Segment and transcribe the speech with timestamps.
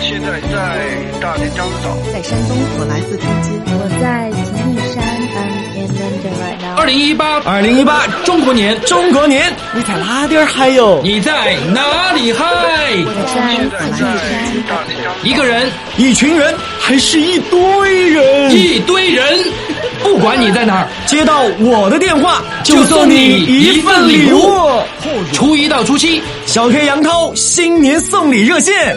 [0.00, 1.96] 现在在大连獐子岛。
[2.12, 3.60] 在山东，我来自天津。
[3.66, 5.04] 我在吉林山
[5.36, 6.80] ，I'm in London right now。
[6.80, 11.00] 二零一八，二零一八，中国年，中国年，你在哪点嗨哟？
[11.04, 12.46] 你在哪里嗨？
[15.22, 18.50] 一个人，一群人，还是一堆人？
[18.50, 19.38] 一堆人，
[20.02, 24.40] 不管你在哪儿，接到我的电话就送你一份礼物。
[25.32, 28.96] 初一到初七，小黑杨涛新年送礼热线，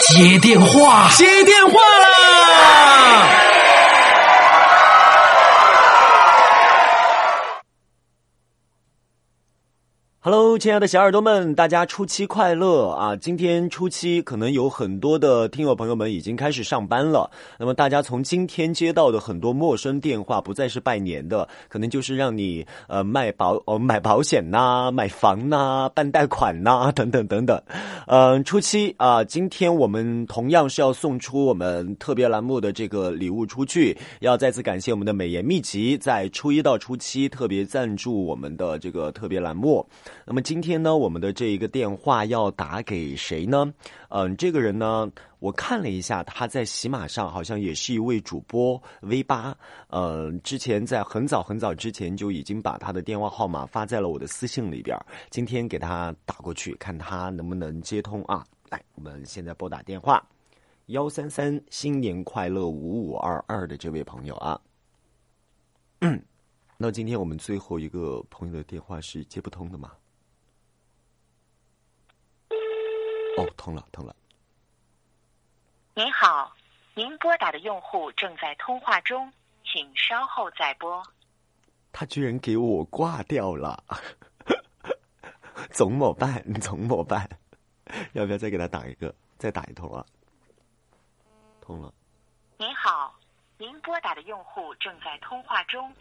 [0.00, 3.47] 接电话，接电话啦！
[10.20, 13.14] Hello，亲爱的小耳朵们，大家初七快乐啊！
[13.14, 17.30] 今天初七，可能有很多的听友朋友们已经开始上班了。
[17.56, 27.62] 那么大家从今天接到的很多陌生电话，不再是拜年的，可能就是让你呃卖保呃买保险呐、买房呐、办贷款呐 等等等等。
[28.08, 39.86] 嗯、初七啊、今天我们同样是要送出我们特别栏目的这个礼物出去，要再次感谢我们的美颜秘籍在初一到初七特别赞助我们的这个特别栏目。
[40.24, 43.72] 那么今天呢，我们的这一个电话要打给谁呢？
[44.08, 49.56] 嗯，这个人呢，我看了一下，他在喜马上好像也是一位主播 V 八。
[49.88, 54.96] 呃，之前在很早很早之前就已经把他的电话号码发在了我的私信里边。
[55.30, 58.44] 今天给他打过去，看他能不能接通啊？
[58.70, 60.22] 来，我们现在拨打电话，
[60.86, 64.60] 幺三三新年快乐五五二二的这位朋友啊。
[66.00, 66.22] 嗯，
[66.80, 69.96] 那今天我们最后一个朋友的电话是接不通的吗？
[73.36, 74.14] 哦，通了，通了。
[75.92, 76.54] 您好，
[76.94, 79.32] 您拨打的用户正在通话中，
[79.64, 81.02] 请稍后再拨。
[81.90, 83.82] 他居然给我挂掉了，
[85.74, 86.40] 怎么办？
[86.60, 87.28] 怎么办？
[88.12, 89.12] 要不要再给他打一个？
[89.36, 90.06] 再打一通啊？
[91.60, 91.92] 通了。
[92.56, 93.18] 您好，
[93.56, 95.92] 您拨打的用户正在通话中。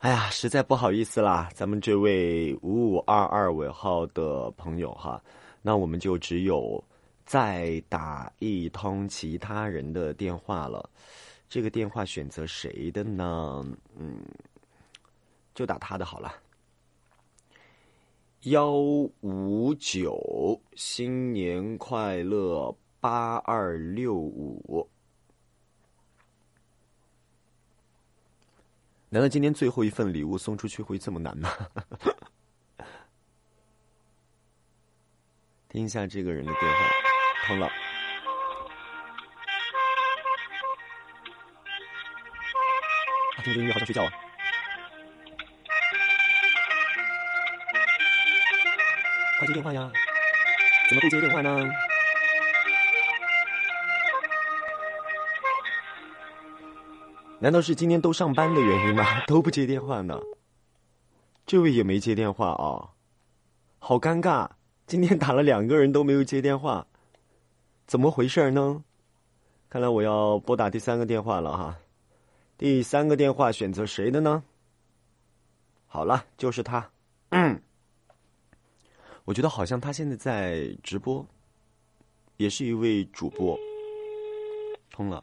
[0.00, 5.20] 哎呀，实在不好意思啦，咱们这位五五二二尾号的朋友哈，
[5.60, 6.82] 那我们就只有
[7.26, 10.88] 再打一通其他人的电话了。
[11.48, 13.66] 这个电话选择谁的呢？
[13.96, 14.20] 嗯，
[15.52, 16.32] 就打他的好了。
[18.42, 24.88] 幺五九，新年快乐，八二六五。
[29.10, 31.50] 难道今天最后一份礼物送出去会这么难吗？
[35.70, 36.78] 听一下这个人的电话，
[37.46, 37.66] 通了。
[37.66, 37.70] 啊，
[43.42, 44.12] 听这音乐好想睡觉啊！
[49.38, 49.90] 快接电话呀！
[50.88, 51.70] 怎么不接电话呢？
[57.40, 59.04] 难道是今天都上班的原因吗？
[59.26, 60.20] 都不接电话呢？
[61.46, 62.90] 这位也没接电话啊，
[63.78, 64.48] 好尴尬！
[64.86, 66.86] 今天打了两个人都没有接电话，
[67.86, 68.82] 怎么回事呢？
[69.70, 71.78] 看来我要拨打第三个电话了哈。
[72.56, 74.42] 第三个电话选择谁的呢？
[75.86, 76.90] 好了，就是他。
[77.30, 77.62] 嗯，
[79.24, 81.24] 我觉得好像他现在在直播，
[82.36, 83.56] 也是一位主播。
[84.90, 85.22] 通了。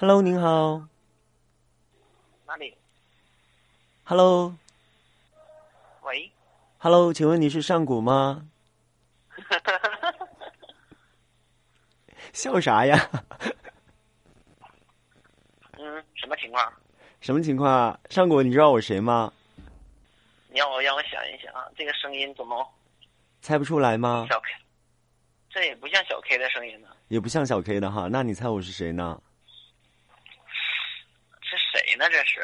[0.00, 0.82] Hello，您好。
[2.46, 2.74] 哪里
[4.04, 4.56] ？？Hello。
[6.00, 6.32] 喂。
[6.78, 8.46] Hello，请问你是上古吗？
[12.32, 12.96] 笑啥呀？
[15.72, 16.72] 嗯，什么情况？
[17.20, 18.00] 什么情况啊？
[18.08, 19.30] 上古，你知道我谁吗？
[20.48, 22.66] 你让我让我想一想啊，这个声音怎么
[23.42, 24.26] 猜不出来吗？
[24.30, 24.48] 小 K？
[25.50, 28.08] 这也不像小 K 的声音呢，也不像小 K 的哈。
[28.10, 29.20] 那你猜我是谁呢？
[32.00, 32.08] 是谁呢？
[32.08, 32.40] 这是？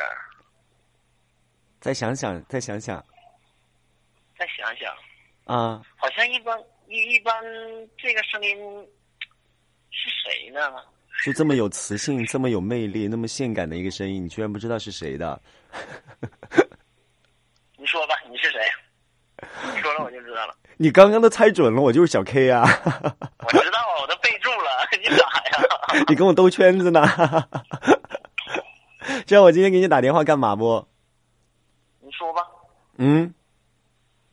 [1.80, 3.02] 再想想，再想想
[4.38, 4.94] 再想想，
[5.44, 5.80] 啊！
[5.96, 6.58] 好像一般
[6.88, 7.42] 一一般，
[7.96, 8.54] 这个声音
[9.90, 10.60] 是谁呢？
[11.24, 15.40] 就这么有磁性、这么有魅力、那么性感的一个声音，你居然不知道是谁的？
[17.78, 18.60] 你说吧，你是谁？
[19.74, 20.54] 你说了我就知道了。
[20.76, 22.62] 你刚刚都猜准了，我就是小 K 啊！
[22.64, 22.68] 我
[23.52, 24.86] 知道，我都备注了。
[25.00, 26.04] 你咋呀？
[26.08, 27.00] 你跟我兜圈子呢？
[29.26, 30.86] 知道我今天给你打电话干嘛不？
[32.00, 32.42] 你说吧，
[32.98, 33.32] 嗯，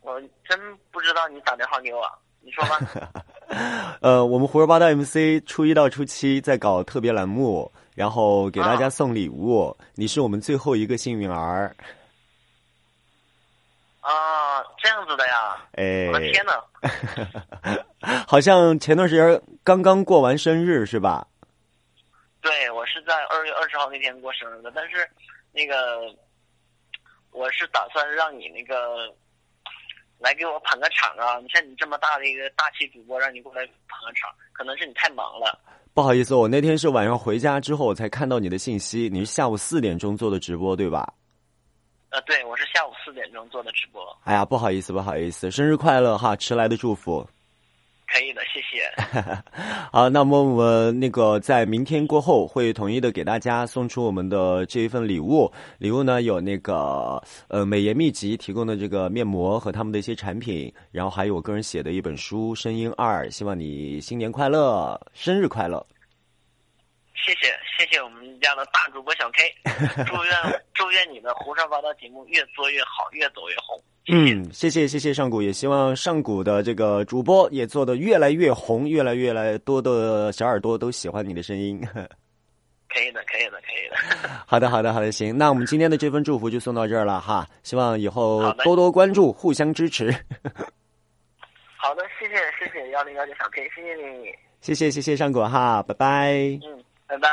[0.01, 0.59] 我真
[0.91, 2.01] 不知道你打电话给我。
[2.41, 3.23] 你说吧。
[4.01, 9.75] 呃，我们胡说八道 MC 初一到初七在搞特别栏目，然后给大家送礼物。
[9.95, 11.75] 你是我们最后一个幸运儿。
[14.01, 15.57] 啊，这样子的呀！
[15.73, 17.83] 哎，我的天呐！
[18.27, 21.25] 好像前段时间刚刚过完生日是吧？
[22.41, 22.69] 对，
[23.03, 25.07] 在二月二十号那天过生日的，但是
[25.51, 26.13] 那个
[27.31, 29.13] 我是打算让你那个
[30.19, 31.39] 来给我捧个场啊！
[31.39, 35.59] 你像你这么大的一个大气主播，让你过来捧个场，可能是你太忙了。
[35.93, 41.13] 不好意思，我那天是晚上回家之后我才看到你的信息，你是下午四点钟做的直播对吧？
[42.09, 44.01] 呃，对，我是下午四点钟做的直播。
[44.23, 46.35] 哎呀，不好意思，不好意思，生日快乐哈！
[46.35, 47.27] 迟来的祝福。
[48.73, 48.91] 谢。
[49.93, 55.51] 好，那么我们那个在明天过后会统一的给大家送出我们的这一份礼物。
[55.77, 65.85] 礼物呢有那个呃美颜秘籍提供的这个面膜和他们的一些产品，然后还有我个人写的一本书《声音二》，希望你新年快乐，生日快乐。
[67.15, 67.47] 谢谢
[67.77, 73.81] 谢谢我们家的大主播小 K，祝愿祝愿你的胡说八道节目越做越好，越走越红。
[74.09, 81.79] 嗯，谢谢谢谢上古，也希望上古的这个主播也做的越来越红，越来越来多的小耳朵都喜欢你的声音。
[82.89, 84.29] 可以的，可以的，可以的。
[84.45, 90.13] 好的，好的，好的，行，那我们今天的这份祝福就送到这儿了哈，希望以后多多关注，互相支持。
[91.75, 94.27] 好的，谢谢谢谢幺零幺九小 K，谢谢你。
[94.61, 96.33] 谢谢谢谢上古哈，拜拜。
[96.61, 96.83] 嗯。
[97.07, 97.29] 拜拜。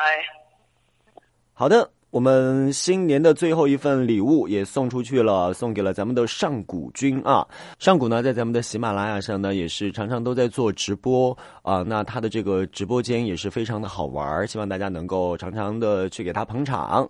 [1.53, 7.47] 好的，我们新年的最后一份礼物也送出去了，送给了咱们的上古君啊。
[7.79, 11.85] 上古呢，在咱们的喜马拉雅上呢，也是常常都在做直播啊。
[11.87, 17.09] 那他的这个直播间也是非常的好玩，希望大家能够常常的去给他捧场。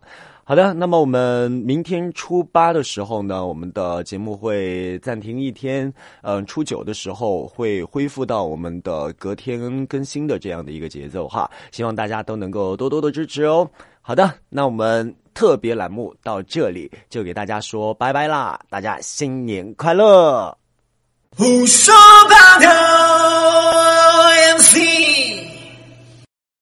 [0.51, 5.95] 好的，那么我们明天初八的时候呢，我们的节目会暂停一天。
[6.23, 11.49] 嗯，初九的时候会恢复到我们的隔天更新的这样的一个节奏哈。
[11.71, 13.71] 希望大家都能够多多的支持哦。
[14.03, 18.59] 好的，那我们特别栏目到这里就给大家说拜拜啦！
[18.69, 20.53] 大家新年快乐！
[21.37, 21.95] 胡说
[22.29, 22.69] 八道。